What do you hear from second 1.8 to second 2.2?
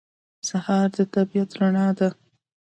ده.